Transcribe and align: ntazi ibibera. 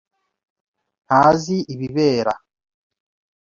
ntazi 1.05 1.57
ibibera. 1.73 2.33